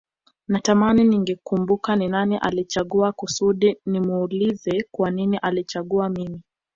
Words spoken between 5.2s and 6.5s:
alinichagua mimi